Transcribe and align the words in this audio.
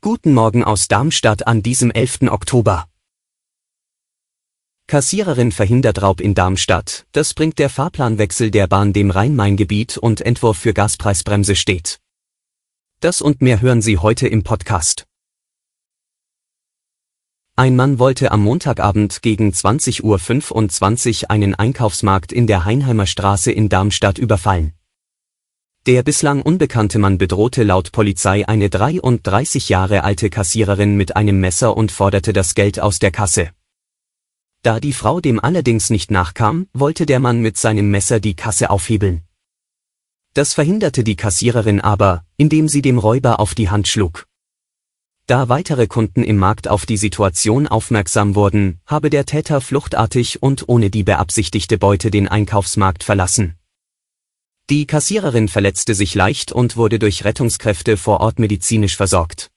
Guten 0.00 0.34
Morgen 0.34 0.62
aus 0.62 0.86
Darmstadt 0.86 1.48
an 1.48 1.64
diesem 1.64 1.90
11. 1.90 2.30
Oktober. 2.30 2.86
Kassiererin 4.86 5.50
verhindert 5.50 6.00
Raub 6.00 6.20
in 6.20 6.34
Darmstadt. 6.34 7.06
Das 7.10 7.34
bringt 7.34 7.58
der 7.58 7.68
Fahrplanwechsel 7.68 8.52
der 8.52 8.68
Bahn 8.68 8.92
dem 8.92 9.10
Rhein-Main-Gebiet 9.10 9.98
und 9.98 10.20
Entwurf 10.20 10.58
für 10.58 10.72
Gaspreisbremse 10.72 11.56
steht. 11.56 11.98
Das 13.00 13.20
und 13.20 13.42
mehr 13.42 13.60
hören 13.62 13.82
Sie 13.82 13.98
heute 13.98 14.28
im 14.28 14.44
Podcast. 14.44 15.06
Ein 17.56 17.74
Mann 17.74 17.98
wollte 17.98 18.30
am 18.30 18.44
Montagabend 18.44 19.22
gegen 19.22 19.50
20.25 19.50 21.24
Uhr 21.24 21.30
einen 21.30 21.56
Einkaufsmarkt 21.56 22.32
in 22.32 22.46
der 22.46 22.64
Heinheimer 22.64 23.06
Straße 23.06 23.50
in 23.50 23.68
Darmstadt 23.68 24.18
überfallen. 24.18 24.74
Der 25.86 26.02
bislang 26.02 26.42
unbekannte 26.42 26.98
Mann 26.98 27.16
bedrohte 27.16 27.62
laut 27.62 27.90
Polizei 27.90 28.46
eine 28.46 28.68
33 28.68 29.70
Jahre 29.70 30.04
alte 30.04 30.28
Kassiererin 30.28 30.94
mit 30.94 31.16
einem 31.16 31.40
Messer 31.40 31.74
und 31.74 31.90
forderte 31.90 32.34
das 32.34 32.54
Geld 32.54 32.78
aus 32.78 32.98
der 32.98 33.10
Kasse. 33.10 33.50
Da 34.60 34.78
die 34.78 34.92
Frau 34.92 35.20
dem 35.20 35.40
allerdings 35.40 35.88
nicht 35.88 36.10
nachkam, 36.10 36.66
wollte 36.74 37.06
der 37.06 37.18
Mann 37.18 37.40
mit 37.40 37.56
seinem 37.56 37.90
Messer 37.90 38.20
die 38.20 38.36
Kasse 38.36 38.68
aufhebeln. 38.68 39.22
Das 40.34 40.52
verhinderte 40.52 41.02
die 41.02 41.16
Kassiererin 41.16 41.80
aber, 41.80 42.26
indem 42.36 42.68
sie 42.68 42.82
dem 42.82 42.98
Räuber 42.98 43.40
auf 43.40 43.54
die 43.54 43.70
Hand 43.70 43.88
schlug. 43.88 44.26
Da 45.26 45.48
weitere 45.48 45.86
Kunden 45.86 46.24
im 46.24 46.36
Markt 46.36 46.68
auf 46.68 46.84
die 46.84 46.98
Situation 46.98 47.66
aufmerksam 47.66 48.34
wurden, 48.34 48.80
habe 48.84 49.08
der 49.08 49.24
Täter 49.24 49.62
fluchtartig 49.62 50.42
und 50.42 50.68
ohne 50.68 50.90
die 50.90 51.04
beabsichtigte 51.04 51.78
Beute 51.78 52.10
den 52.10 52.28
Einkaufsmarkt 52.28 53.02
verlassen. 53.02 53.54
Die 54.70 54.86
Kassiererin 54.86 55.48
verletzte 55.48 55.96
sich 55.96 56.14
leicht 56.14 56.52
und 56.52 56.76
wurde 56.76 57.00
durch 57.00 57.24
Rettungskräfte 57.24 57.96
vor 57.96 58.20
Ort 58.20 58.38
medizinisch 58.38 58.96
versorgt. 58.96 59.50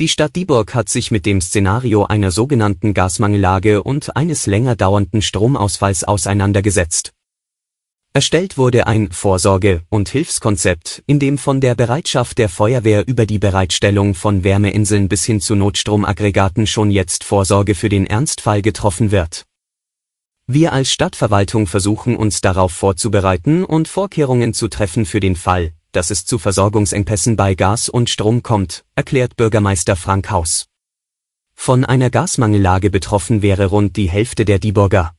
Die 0.00 0.08
Stadt 0.08 0.34
Dieburg 0.34 0.74
hat 0.74 0.88
sich 0.88 1.10
mit 1.10 1.26
dem 1.26 1.42
Szenario 1.42 2.06
einer 2.06 2.30
sogenannten 2.30 2.94
Gasmangellage 2.94 3.82
und 3.82 4.16
eines 4.16 4.46
länger 4.46 4.74
dauernden 4.74 5.20
Stromausfalls 5.20 6.04
auseinandergesetzt. 6.04 7.12
Erstellt 8.14 8.56
wurde 8.56 8.86
ein 8.86 9.12
Vorsorge- 9.12 9.82
und 9.90 10.08
Hilfskonzept, 10.08 11.02
in 11.06 11.18
dem 11.18 11.36
von 11.36 11.60
der 11.60 11.74
Bereitschaft 11.74 12.38
der 12.38 12.48
Feuerwehr 12.48 13.06
über 13.06 13.26
die 13.26 13.38
Bereitstellung 13.38 14.14
von 14.14 14.44
Wärmeinseln 14.44 15.08
bis 15.08 15.26
hin 15.26 15.42
zu 15.42 15.54
Notstromaggregaten 15.54 16.66
schon 16.66 16.90
jetzt 16.90 17.22
Vorsorge 17.22 17.74
für 17.74 17.90
den 17.90 18.06
Ernstfall 18.06 18.62
getroffen 18.62 19.10
wird. 19.10 19.44
Wir 20.46 20.74
als 20.74 20.92
Stadtverwaltung 20.92 21.66
versuchen 21.66 22.16
uns 22.16 22.42
darauf 22.42 22.70
vorzubereiten 22.70 23.64
und 23.64 23.88
Vorkehrungen 23.88 24.52
zu 24.52 24.68
treffen 24.68 25.06
für 25.06 25.18
den 25.18 25.36
Fall, 25.36 25.72
dass 25.92 26.10
es 26.10 26.26
zu 26.26 26.38
Versorgungsengpässen 26.38 27.34
bei 27.34 27.54
Gas 27.54 27.88
und 27.88 28.10
Strom 28.10 28.42
kommt, 28.42 28.84
erklärt 28.94 29.36
Bürgermeister 29.36 29.96
Frank 29.96 30.30
Haus. 30.30 30.66
Von 31.54 31.86
einer 31.86 32.10
Gasmangellage 32.10 32.90
betroffen 32.90 33.40
wäre 33.40 33.66
rund 33.66 33.96
die 33.96 34.10
Hälfte 34.10 34.44
der 34.44 34.58
Dieburger. 34.58 35.14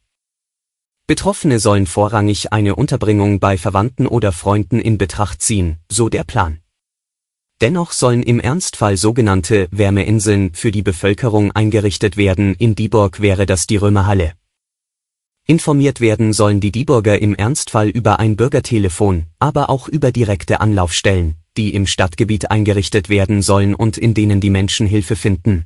Betroffene 1.08 1.60
sollen 1.60 1.88
vorrangig 1.88 2.54
eine 2.54 2.76
Unterbringung 2.76 3.40
bei 3.40 3.58
Verwandten 3.58 4.06
oder 4.06 4.32
Freunden 4.32 4.80
in 4.80 5.00
Betracht 5.00 5.42
ziehen, 5.42 5.78
so 5.90 6.08
der 6.08 6.24
Plan. 6.24 6.60
Dennoch 7.62 7.94
sollen 7.94 8.22
im 8.22 8.40
Ernstfall 8.40 8.96
sogenannte 8.96 9.70
Wärmeinseln 9.72 10.54
für 10.54 10.72
die 10.72 10.84
Bevölkerung 10.84 11.52
eingerichtet 11.52 12.16
werden, 12.16 12.54
in 12.54 12.76
Dieburg 12.76 13.22
wäre 13.22 13.48
das 13.48 13.66
die 13.66 13.78
Römerhalle. 13.78 14.34
Informiert 15.48 16.02
werden 16.02 16.34
sollen 16.34 16.60
die 16.60 16.72
Dieburger 16.72 17.22
im 17.22 17.36
Ernstfall 17.36 17.90
über 17.90 18.20
ein 18.20 18.36
Bürgertelefon, 18.36 19.28
aber 19.38 19.70
auch 19.70 19.88
über 19.88 20.12
direkte 20.12 20.60
Anlaufstellen, 20.60 21.36
die 21.56 21.76
im 21.76 21.86
Stadtgebiet 21.86 22.50
eingerichtet 22.50 23.10
werden 23.10 23.44
sollen 23.44 23.76
und 23.76 24.00
in 24.00 24.16
denen 24.16 24.42
die 24.42 24.50
Menschen 24.50 24.88
Hilfe 24.88 25.16
finden. 25.16 25.66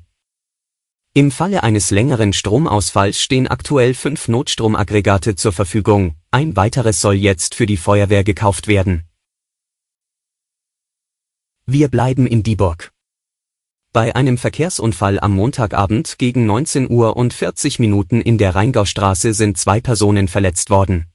Im 1.13 1.31
Falle 1.31 1.63
eines 1.63 1.91
längeren 1.91 2.33
Stromausfalls 2.33 3.21
stehen 3.21 3.47
aktuell 3.47 3.93
fünf 3.93 4.27
Notstromaggregate 4.27 5.35
zur 5.35 5.53
Verfügung, 5.53 6.15
ein 6.29 6.57
weiteres 6.57 6.99
soll 6.99 7.15
jetzt 7.15 7.55
für 7.55 7.65
die 7.65 7.77
Feuerwehr 7.77 8.25
gekauft 8.25 8.67
werden. 8.67 9.05
Wir 11.65 11.87
bleiben 11.87 12.27
in 12.27 12.43
Dieburg. 12.43 12.91
Bei 13.91 14.15
einem 14.15 14.37
Verkehrsunfall 14.37 15.19
am 15.19 15.33
Montagabend 15.33 16.19
gegen 16.19 16.45
19 16.45 16.91
Uhr 16.91 17.17
und 17.17 17.33
40 17.33 17.79
Minuten 17.79 18.21
in 18.21 18.37
der 18.37 18.53
Rheingaustraße 18.53 19.33
sind 19.33 19.57
zwei 19.57 19.81
Personen 19.81 20.27
verletzt 20.27 20.69
worden. 20.69 21.07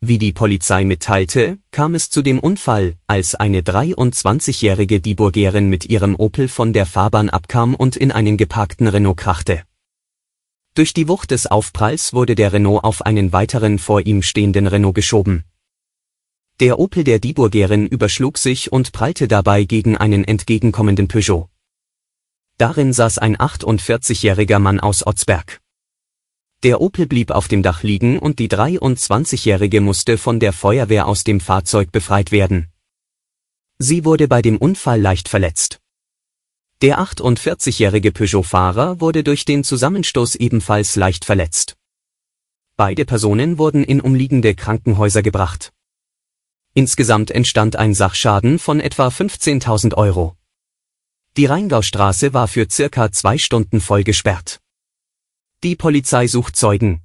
Wie 0.00 0.16
die 0.16 0.32
Polizei 0.32 0.84
mitteilte, 0.84 1.58
kam 1.70 1.94
es 1.94 2.08
zu 2.08 2.22
dem 2.22 2.38
Unfall, 2.38 2.94
als 3.06 3.34
eine 3.34 3.60
23-jährige 3.60 5.00
Dieburgerin 5.00 5.68
mit 5.68 5.84
ihrem 5.84 6.14
Opel 6.14 6.48
von 6.48 6.72
der 6.72 6.86
Fahrbahn 6.86 7.28
abkam 7.28 7.74
und 7.74 7.96
in 7.96 8.12
einen 8.12 8.38
geparkten 8.38 8.86
Renault 8.86 9.18
krachte. 9.18 9.64
Durch 10.72 10.94
die 10.94 11.06
Wucht 11.06 11.32
des 11.32 11.46
Aufpralls 11.48 12.14
wurde 12.14 12.34
der 12.34 12.54
Renault 12.54 12.82
auf 12.82 13.04
einen 13.04 13.34
weiteren 13.34 13.78
vor 13.78 14.06
ihm 14.06 14.22
stehenden 14.22 14.68
Renault 14.68 14.94
geschoben. 14.94 15.44
Der 16.60 16.78
Opel 16.78 17.04
der 17.04 17.18
Dieburgerin 17.18 17.86
überschlug 17.86 18.38
sich 18.38 18.72
und 18.72 18.92
prallte 18.92 19.28
dabei 19.28 19.64
gegen 19.64 19.98
einen 19.98 20.24
entgegenkommenden 20.24 21.08
Peugeot. 21.08 21.50
Darin 22.58 22.92
saß 22.92 23.18
ein 23.18 23.36
48-jähriger 23.36 24.58
Mann 24.58 24.80
aus 24.80 25.06
Otzberg. 25.06 25.60
Der 26.64 26.80
Opel 26.80 27.06
blieb 27.06 27.30
auf 27.30 27.46
dem 27.46 27.62
Dach 27.62 27.84
liegen 27.84 28.18
und 28.18 28.40
die 28.40 28.48
23-jährige 28.48 29.80
musste 29.80 30.18
von 30.18 30.40
der 30.40 30.52
Feuerwehr 30.52 31.06
aus 31.06 31.22
dem 31.22 31.38
Fahrzeug 31.38 31.92
befreit 31.92 32.32
werden. 32.32 32.66
Sie 33.78 34.04
wurde 34.04 34.26
bei 34.26 34.42
dem 34.42 34.58
Unfall 34.58 35.00
leicht 35.00 35.28
verletzt. 35.28 35.78
Der 36.82 36.98
48-jährige 36.98 38.10
Peugeot-Fahrer 38.10 39.00
wurde 39.00 39.22
durch 39.22 39.44
den 39.44 39.62
Zusammenstoß 39.62 40.34
ebenfalls 40.34 40.96
leicht 40.96 41.24
verletzt. 41.24 41.76
Beide 42.76 43.04
Personen 43.04 43.58
wurden 43.58 43.84
in 43.84 44.00
umliegende 44.00 44.56
Krankenhäuser 44.56 45.22
gebracht. 45.22 45.72
Insgesamt 46.74 47.30
entstand 47.30 47.76
ein 47.76 47.94
Sachschaden 47.94 48.58
von 48.58 48.80
etwa 48.80 49.08
15.000 49.08 49.94
Euro. 49.94 50.37
Die 51.38 51.46
Rheingaustraße 51.46 52.34
war 52.34 52.48
für 52.48 52.66
circa 52.68 53.12
zwei 53.12 53.38
Stunden 53.38 53.80
voll 53.80 54.02
gesperrt. 54.02 54.58
Die 55.62 55.76
Polizei 55.76 56.26
sucht 56.26 56.56
Zeugen. 56.56 57.02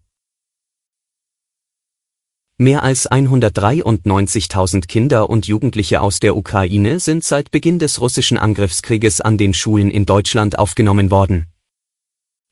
Mehr 2.58 2.82
als 2.82 3.08
193.000 3.12 4.88
Kinder 4.88 5.30
und 5.30 5.46
Jugendliche 5.46 6.02
aus 6.02 6.20
der 6.20 6.36
Ukraine 6.36 7.00
sind 7.00 7.24
seit 7.24 7.52
Beginn 7.52 7.78
des 7.78 8.02
russischen 8.02 8.40
Angriffskrieges 8.40 9.22
an 9.22 9.38
den 9.38 9.54
Schulen 9.54 9.92
in 9.92 10.08
Deutschland 10.08 10.58
aufgenommen 10.58 11.12
worden. 11.12 11.46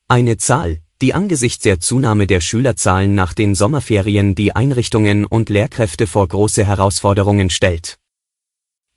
Eine 0.07 0.37
Zahl, 0.37 0.81
die 1.01 1.15
angesichts 1.15 1.63
der 1.63 1.79
Zunahme 1.79 2.27
der 2.27 2.41
Schülerzahlen 2.41 3.15
nach 3.15 3.33
den 3.33 3.55
Sommerferien 3.55 4.35
die 4.35 4.55
Einrichtungen 4.55 5.25
und 5.25 5.49
Lehrkräfte 5.49 6.05
vor 6.05 6.27
große 6.27 6.63
Herausforderungen 6.63 7.49
stellt. 7.49 7.97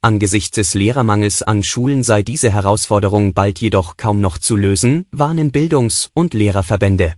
Angesichts 0.05 0.57
des 0.57 0.75
Lehrermangels 0.75 1.43
an 1.43 1.63
Schulen 1.63 2.03
sei 2.03 2.23
diese 2.23 2.53
Herausforderung 2.53 3.33
bald 3.33 3.59
jedoch 3.59 3.97
kaum 3.97 4.21
noch 4.21 4.37
zu 4.37 4.55
lösen, 4.55 5.07
warnen 5.13 5.51
Bildungs- 5.51 6.11
und 6.13 6.35
Lehrerverbände. 6.35 7.15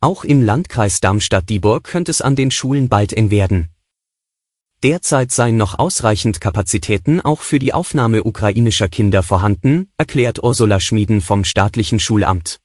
Auch 0.00 0.24
im 0.24 0.42
Landkreis 0.42 1.02
Darmstadt-Dieburg 1.02 1.84
könnte 1.84 2.12
es 2.12 2.22
an 2.22 2.34
den 2.34 2.50
Schulen 2.50 2.88
bald 2.88 3.12
eng 3.12 3.30
werden. 3.30 3.68
Derzeit 4.82 5.32
seien 5.32 5.58
noch 5.58 5.78
ausreichend 5.78 6.40
Kapazitäten 6.40 7.20
auch 7.20 7.42
für 7.42 7.58
die 7.58 7.74
Aufnahme 7.74 8.24
ukrainischer 8.24 8.88
Kinder 8.88 9.22
vorhanden, 9.22 9.90
erklärt 9.98 10.42
Ursula 10.42 10.80
Schmieden 10.80 11.20
vom 11.20 11.44
staatlichen 11.44 12.00
Schulamt. 12.00 12.58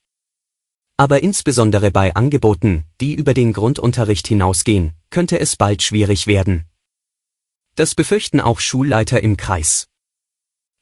Aber 0.96 1.22
insbesondere 1.22 1.92
bei 1.92 2.16
Angeboten, 2.16 2.86
die 3.02 3.16
über 3.16 3.34
den 3.34 3.52
Grundunterricht 3.52 4.30
hinausgehen, 4.30 4.94
könnte 5.10 5.38
es 5.38 5.58
bald 5.58 5.84
schwierig 5.84 6.28
werden. 6.28 6.70
Das 7.75 7.95
befürchten 7.95 8.41
auch 8.41 8.59
Schulleiter 8.59 9.23
im 9.23 9.38
Kreis. 9.38 9.88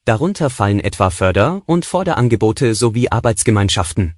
Darunter 0.05 0.49
fallen 0.49 0.79
etwa 0.79 1.11
Förder- 1.11 1.61
und 1.67 1.85
Vorderangebote 1.85 2.73
sowie 2.73 3.09
Arbeitsgemeinschaften. 3.09 4.15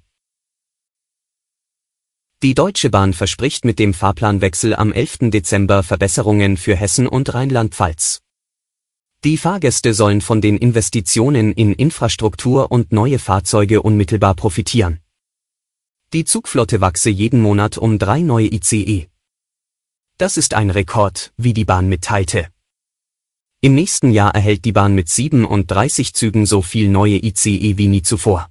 Die 2.42 2.54
Deutsche 2.54 2.90
Bahn 2.90 3.12
verspricht 3.12 3.64
mit 3.64 3.78
dem 3.78 3.94
Fahrplanwechsel 3.94 4.74
am 4.74 4.92
11. 4.92 5.30
Dezember 5.30 5.82
Verbesserungen 5.82 6.56
für 6.56 6.74
Hessen 6.74 7.06
und 7.06 7.34
Rheinland-Pfalz. 7.34 8.22
Die 9.22 9.36
Fahrgäste 9.36 9.94
sollen 9.94 10.20
von 10.20 10.40
den 10.40 10.56
Investitionen 10.56 11.52
in 11.52 11.72
Infrastruktur 11.74 12.72
und 12.72 12.90
neue 12.90 13.20
Fahrzeuge 13.20 13.82
unmittelbar 13.82 14.34
profitieren. 14.34 14.98
Die 16.12 16.24
Zugflotte 16.24 16.80
wachse 16.80 17.10
jeden 17.10 17.40
Monat 17.40 17.78
um 17.78 17.98
drei 17.98 18.20
neue 18.22 18.52
ICE. 18.52 19.08
Das 20.18 20.36
ist 20.36 20.54
ein 20.54 20.70
Rekord, 20.70 21.32
wie 21.36 21.52
die 21.52 21.64
Bahn 21.64 21.88
mitteilte. 21.88 22.48
Im 23.64 23.76
nächsten 23.76 24.10
Jahr 24.10 24.34
erhält 24.34 24.64
die 24.64 24.72
Bahn 24.72 24.92
mit 24.92 25.08
37 25.08 26.14
Zügen 26.14 26.46
so 26.46 26.62
viel 26.62 26.88
neue 26.88 27.24
ICE 27.24 27.78
wie 27.78 27.86
nie 27.86 28.02
zuvor. 28.02 28.50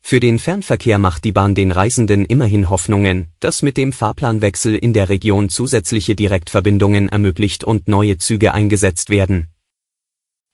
Für 0.00 0.20
den 0.20 0.38
Fernverkehr 0.38 0.98
macht 0.98 1.24
die 1.24 1.32
Bahn 1.32 1.56
den 1.56 1.72
Reisenden 1.72 2.24
immerhin 2.24 2.70
Hoffnungen, 2.70 3.26
dass 3.40 3.62
mit 3.62 3.76
dem 3.76 3.92
Fahrplanwechsel 3.92 4.76
in 4.76 4.92
der 4.92 5.08
Region 5.08 5.48
zusätzliche 5.48 6.14
Direktverbindungen 6.14 7.08
ermöglicht 7.08 7.64
und 7.64 7.88
neue 7.88 8.16
Züge 8.16 8.54
eingesetzt 8.54 9.10
werden. 9.10 9.48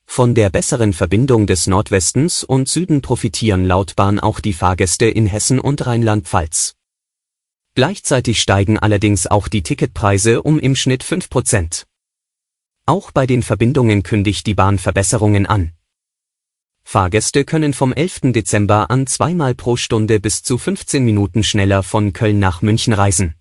Von 0.07 0.35
der 0.35 0.49
besseren 0.49 0.95
Verbindung 0.95 1.47
des 1.47 1.67
Nordwestens 1.67 2.45
und 2.45 2.71
Süden 2.71 3.03
profitieren 3.03 3.67
laut 3.67 3.97
Bahn 3.97 4.19
auch 4.19 4.41
die 4.41 4.55
Fahrgäste 4.55 5.05
in 5.05 5.27
Hessen 5.27 5.61
und 5.61 5.85
Rheinland-Pfalz. 5.85 6.73
Gleichzeitig 7.75 8.41
steigen 8.41 8.79
allerdings 8.79 9.27
auch 9.27 9.47
die 9.47 9.63
Ticketpreise 9.63 10.41
um 10.43 10.59
im 10.59 10.75
Schnitt 10.75 11.03
5 11.03 11.29
Prozent. 11.29 11.85
Auch 12.85 13.13
bei 13.13 13.27
den 13.27 13.45
Verbindungen 13.45 14.03
kündigt 14.03 14.45
die 14.47 14.55
Bahn 14.55 14.77
Verbesserungen 14.77 15.47
an. 15.47 15.73
Fahrgäste 16.83 17.45
können 17.45 17.75
vom 17.75 17.93
11. 17.93 18.33
Dezember 18.33 18.91
an 18.91 19.07
zweimal 19.07 19.55
pro 19.55 19.77
Stunde 19.77 20.19
bis 20.19 20.43
zu 20.43 20.59
15 20.59 21.05
Minuten 21.05 21.45
schneller 21.45 21.85
von 21.85 22.13
Köln 22.13 22.41
nach 22.41 22.61
München 22.61 22.93
reisen. 22.93 23.37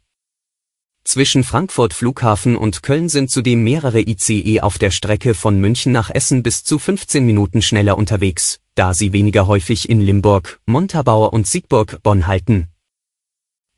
Zwischen 1.04 1.44
Frankfurt 1.44 1.96
Flughafen 1.96 2.56
und 2.56 2.84
Köln 2.84 3.10
sind 3.10 3.32
zudem 3.32 3.64
mehrere 3.64 4.02
ICE 4.02 4.62
auf 4.62 4.78
der 4.78 4.92
Strecke 4.92 5.34
von 5.34 5.60
München 5.60 5.92
nach 5.92 6.12
Essen 6.12 6.44
bis 6.44 6.64
zu 6.64 6.78
15 6.78 7.26
Minuten 7.26 7.64
schneller 7.64 7.98
unterwegs, 7.98 8.60
da 8.76 8.94
sie 8.94 9.12
weniger 9.12 9.48
häufig 9.48 9.90
in 9.90 10.02
Limburg, 10.02 10.62
Montabaur 10.68 11.34
und 11.34 11.48
Siegburg-Bonn 11.48 12.28
halten. 12.28 12.68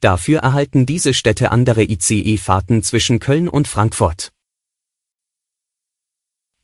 Dafür 0.01 0.39
erhalten 0.39 0.85
diese 0.85 1.13
Städte 1.13 1.51
andere 1.51 1.83
ICE-Fahrten 1.83 2.83
zwischen 2.83 3.19
Köln 3.19 3.47
und 3.47 3.69
Frankfurt. 3.69 4.33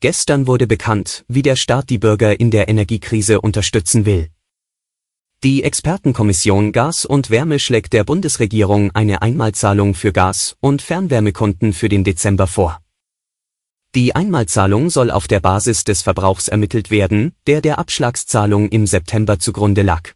Gestern 0.02 0.46
wurde 0.46 0.66
bekannt, 0.66 1.26
wie 1.28 1.42
der 1.42 1.56
Staat 1.56 1.90
die 1.90 1.98
Bürger 1.98 2.40
in 2.40 2.50
der 2.50 2.68
Energiekrise 2.68 3.42
unterstützen 3.42 4.06
will. 4.06 4.30
Die 5.44 5.62
Expertenkommission 5.62 6.72
Gas 6.72 7.04
und 7.04 7.28
Wärme 7.28 7.58
schlägt 7.58 7.92
der 7.92 8.04
Bundesregierung 8.04 8.92
eine 8.92 9.20
Einmalzahlung 9.20 9.94
für 9.94 10.12
Gas- 10.12 10.56
und 10.60 10.80
Fernwärmekunden 10.80 11.74
für 11.74 11.90
den 11.90 12.02
Dezember 12.02 12.46
vor. 12.46 12.80
Die 13.94 14.14
Einmalzahlung 14.14 14.88
soll 14.88 15.10
auf 15.10 15.28
der 15.28 15.40
Basis 15.40 15.84
des 15.84 16.00
Verbrauchs 16.00 16.48
ermittelt 16.48 16.90
werden, 16.90 17.34
der 17.46 17.60
der 17.60 17.78
Abschlagszahlung 17.78 18.70
im 18.70 18.86
September 18.86 19.38
zugrunde 19.38 19.82
lag. 19.82 20.14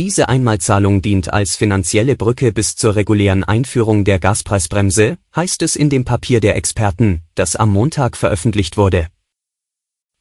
Diese 0.00 0.30
Einmalzahlung 0.30 1.02
dient 1.02 1.30
als 1.30 1.56
finanzielle 1.56 2.16
Brücke 2.16 2.52
bis 2.52 2.74
zur 2.74 2.96
regulären 2.96 3.44
Einführung 3.44 4.06
der 4.06 4.18
Gaspreisbremse, 4.18 5.18
heißt 5.36 5.60
es 5.60 5.76
in 5.76 5.90
dem 5.90 6.06
Papier 6.06 6.40
der 6.40 6.56
Experten, 6.56 7.20
das 7.34 7.54
am 7.54 7.70
Montag 7.70 8.16
veröffentlicht 8.16 8.78
wurde. 8.78 9.08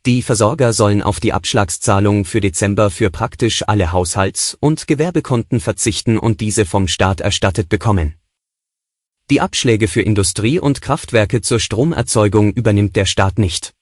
Die 0.05 0.21
Versorger 0.21 0.73
sollen 0.73 1.01
auf 1.01 1.21
die 1.21 1.31
Abschlagszahlung 1.31 2.25
für 2.25 2.41
Dezember 2.41 2.89
für 2.89 3.09
praktisch 3.09 3.63
alle 3.69 3.93
Haushalts- 3.93 4.57
und 4.59 4.85
Gewerbekonten 4.85 5.61
verzichten 5.61 6.19
und 6.19 6.41
diese 6.41 6.65
vom 6.65 6.89
Staat 6.89 7.21
erstattet 7.21 7.69
bekommen. 7.69 8.15
Die 9.29 9.39
Abschläge 9.39 9.87
für 9.87 10.01
Industrie 10.01 10.59
und 10.59 10.81
Kraftwerke 10.81 11.39
zur 11.39 11.61
Stromerzeugung 11.61 12.51
übernimmt 12.51 12.97
der 12.97 13.05
Staat 13.05 13.39
nicht. 13.39 13.73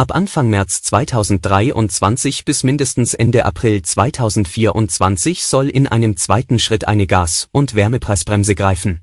Ab 0.00 0.14
Anfang 0.14 0.48
März 0.48 0.80
2023 0.84 2.46
bis 2.46 2.62
mindestens 2.62 3.12
Ende 3.12 3.44
April 3.44 3.82
2024 3.82 5.44
soll 5.44 5.68
in 5.68 5.86
einem 5.86 6.16
zweiten 6.16 6.58
Schritt 6.58 6.88
eine 6.88 7.06
Gas- 7.06 7.50
und 7.52 7.74
Wärmepreisbremse 7.74 8.54
greifen. 8.54 9.02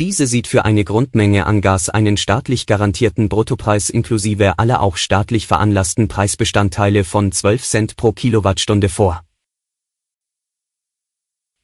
Diese 0.00 0.26
sieht 0.26 0.48
für 0.48 0.64
eine 0.64 0.82
Grundmenge 0.82 1.46
an 1.46 1.60
Gas 1.60 1.88
einen 1.88 2.16
staatlich 2.16 2.66
garantierten 2.66 3.28
Bruttopreis 3.28 3.88
inklusive 3.88 4.58
aller 4.58 4.82
auch 4.82 4.96
staatlich 4.96 5.46
veranlassten 5.46 6.08
Preisbestandteile 6.08 7.04
von 7.04 7.30
12 7.30 7.62
Cent 7.62 7.96
pro 7.96 8.10
Kilowattstunde 8.10 8.88
vor. 8.88 9.22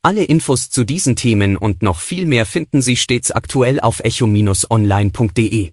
Alle 0.03 0.23
Infos 0.23 0.71
zu 0.71 0.85
diesen 0.85 1.17
Themen 1.17 1.57
und 1.57 1.83
noch 1.83 1.99
viel 1.99 2.27
mehr 2.27 2.47
finden 2.47 2.83
Sie 2.83 2.97
stets 2.97 3.33
aktuell 3.33 3.81
auf 3.81 3.99
echo-online.de. 3.99 5.73